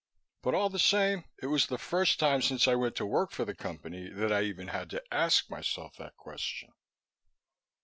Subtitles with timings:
[0.41, 3.45] But all the same, it was the first time since I went to work for
[3.45, 6.73] the Company that I had even had to ask myself that question.